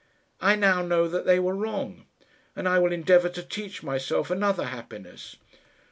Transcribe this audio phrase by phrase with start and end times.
[0.39, 2.07] I now know that they were wrong,
[2.55, 5.35] and I will endeavour to teach myself another happiness."